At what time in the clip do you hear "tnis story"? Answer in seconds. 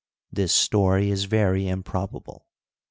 0.35-1.11